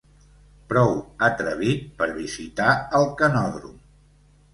Prou 0.69 0.93
atrevit 1.27 1.83
per 1.99 2.07
visitar 2.15 2.71
el 3.01 3.07
canòdrom. 3.21 3.77